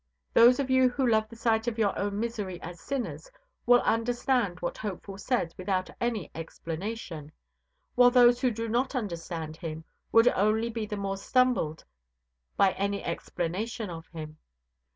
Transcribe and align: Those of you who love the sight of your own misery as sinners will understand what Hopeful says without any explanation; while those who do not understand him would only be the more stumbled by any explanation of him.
Those 0.33 0.59
of 0.59 0.71
you 0.71 0.89
who 0.89 1.05
love 1.05 1.29
the 1.29 1.35
sight 1.35 1.67
of 1.67 1.77
your 1.77 1.95
own 1.95 2.19
misery 2.19 2.59
as 2.63 2.79
sinners 2.81 3.29
will 3.67 3.81
understand 3.83 4.59
what 4.59 4.79
Hopeful 4.79 5.19
says 5.19 5.53
without 5.59 5.91
any 6.01 6.31
explanation; 6.33 7.31
while 7.93 8.09
those 8.09 8.41
who 8.41 8.49
do 8.49 8.67
not 8.67 8.95
understand 8.95 9.57
him 9.57 9.83
would 10.11 10.27
only 10.29 10.71
be 10.71 10.87
the 10.87 10.97
more 10.97 11.17
stumbled 11.17 11.85
by 12.57 12.71
any 12.71 13.03
explanation 13.03 13.91
of 13.91 14.07
him. 14.07 14.39